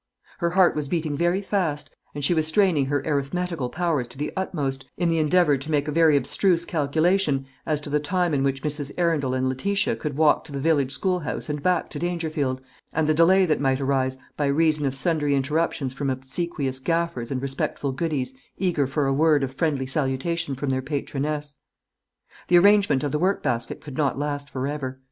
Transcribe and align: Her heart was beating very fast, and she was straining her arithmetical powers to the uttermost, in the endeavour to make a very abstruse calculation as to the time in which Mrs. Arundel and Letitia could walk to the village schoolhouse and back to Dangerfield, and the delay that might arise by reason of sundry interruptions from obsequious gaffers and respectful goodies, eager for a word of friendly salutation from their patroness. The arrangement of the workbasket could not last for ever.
Her 0.39 0.49
heart 0.49 0.75
was 0.75 0.87
beating 0.87 1.15
very 1.15 1.43
fast, 1.43 1.91
and 2.15 2.23
she 2.25 2.33
was 2.33 2.47
straining 2.47 2.87
her 2.87 3.03
arithmetical 3.05 3.69
powers 3.69 4.07
to 4.07 4.17
the 4.17 4.33
uttermost, 4.35 4.89
in 4.97 5.09
the 5.09 5.19
endeavour 5.19 5.57
to 5.57 5.69
make 5.69 5.87
a 5.87 5.91
very 5.91 6.17
abstruse 6.17 6.65
calculation 6.65 7.45
as 7.67 7.79
to 7.81 7.91
the 7.91 7.99
time 7.99 8.33
in 8.33 8.41
which 8.41 8.63
Mrs. 8.63 8.91
Arundel 8.97 9.35
and 9.35 9.47
Letitia 9.47 9.95
could 9.95 10.17
walk 10.17 10.43
to 10.45 10.51
the 10.51 10.59
village 10.59 10.91
schoolhouse 10.91 11.49
and 11.49 11.61
back 11.61 11.87
to 11.91 11.99
Dangerfield, 11.99 12.61
and 12.91 13.07
the 13.07 13.13
delay 13.13 13.45
that 13.45 13.61
might 13.61 13.79
arise 13.79 14.17
by 14.35 14.47
reason 14.47 14.87
of 14.87 14.95
sundry 14.95 15.35
interruptions 15.35 15.93
from 15.93 16.09
obsequious 16.09 16.79
gaffers 16.79 17.29
and 17.29 17.39
respectful 17.39 17.91
goodies, 17.91 18.33
eager 18.57 18.87
for 18.87 19.05
a 19.05 19.13
word 19.13 19.43
of 19.43 19.53
friendly 19.53 19.85
salutation 19.85 20.55
from 20.55 20.69
their 20.69 20.81
patroness. 20.81 21.57
The 22.47 22.57
arrangement 22.57 23.03
of 23.03 23.11
the 23.11 23.19
workbasket 23.19 23.81
could 23.81 23.97
not 23.99 24.17
last 24.17 24.49
for 24.49 24.65
ever. 24.65 24.99